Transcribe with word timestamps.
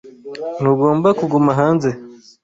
Ntugomba 0.59 1.07
kuguma 1.19 1.51
hanze. 1.59 1.89